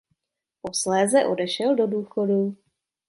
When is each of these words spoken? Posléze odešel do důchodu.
Posléze 0.61 1.25
odešel 1.25 1.75
do 1.75 1.87
důchodu. 1.87 2.55